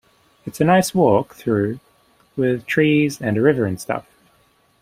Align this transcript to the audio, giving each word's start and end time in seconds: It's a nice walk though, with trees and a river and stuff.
It's 0.47 0.59
a 0.59 0.63
nice 0.63 0.95
walk 0.95 1.35
though, 1.45 1.77
with 2.35 2.65
trees 2.65 3.21
and 3.21 3.37
a 3.37 3.41
river 3.43 3.65
and 3.67 3.79
stuff. 3.79 4.07